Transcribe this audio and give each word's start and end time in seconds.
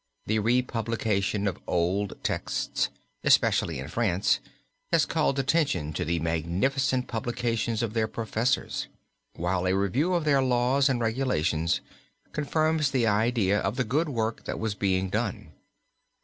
The 0.25 0.39
republication 0.39 1.45
of 1.47 1.59
old 1.67 2.17
texts, 2.23 2.89
especially 3.23 3.77
in 3.77 3.87
France, 3.87 4.39
has 4.91 5.05
called 5.05 5.37
attention 5.37 5.93
to 5.93 6.03
the 6.03 6.17
magnificent 6.17 7.05
publications 7.07 7.83
of 7.83 7.93
their 7.93 8.07
professors, 8.07 8.87
while 9.35 9.67
a 9.67 9.75
review 9.77 10.15
of 10.15 10.25
their 10.25 10.41
laws 10.41 10.89
and 10.89 10.99
regulations 10.99 11.81
confirms 12.31 12.89
the 12.89 13.05
idea 13.05 13.59
of 13.59 13.75
the 13.75 13.83
good 13.83 14.09
work 14.09 14.45
that 14.45 14.57
was 14.57 14.73
being 14.73 15.11
done. 15.11 15.51